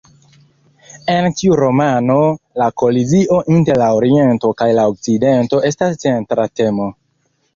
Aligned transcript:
En 1.15 1.27
tiu 1.41 1.57
romano 1.59 2.15
la 2.61 2.69
kolizio 2.83 3.37
inter 3.57 3.79
la 3.83 3.91
Oriento 3.99 4.53
kaj 4.63 4.69
la 4.79 4.87
Okcidento 4.93 5.63
estas 5.73 6.01
centra 6.07 6.49
temo. 6.61 6.89